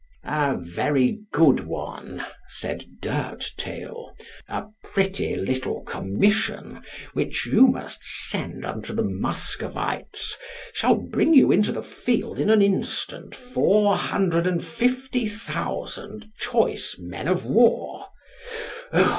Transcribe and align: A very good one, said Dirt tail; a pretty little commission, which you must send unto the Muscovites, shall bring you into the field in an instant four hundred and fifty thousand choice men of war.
A 0.25 0.57
very 0.57 1.19
good 1.31 1.59
one, 1.59 2.25
said 2.47 2.85
Dirt 3.01 3.51
tail; 3.55 4.15
a 4.49 4.63
pretty 4.83 5.35
little 5.35 5.81
commission, 5.81 6.81
which 7.13 7.45
you 7.45 7.67
must 7.67 8.03
send 8.03 8.65
unto 8.65 8.93
the 8.95 9.03
Muscovites, 9.03 10.37
shall 10.73 10.95
bring 10.95 11.35
you 11.35 11.51
into 11.51 11.71
the 11.71 11.83
field 11.83 12.39
in 12.39 12.49
an 12.49 12.63
instant 12.63 13.35
four 13.35 13.95
hundred 13.95 14.47
and 14.47 14.65
fifty 14.65 15.27
thousand 15.27 16.31
choice 16.39 16.95
men 16.99 17.27
of 17.27 17.45
war. 17.45 18.07